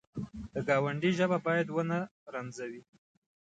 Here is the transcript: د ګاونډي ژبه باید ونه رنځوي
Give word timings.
د 0.53 0.55
ګاونډي 0.67 1.11
ژبه 1.17 1.37
باید 1.47 1.67
ونه 1.71 1.99
رنځوي 2.33 2.81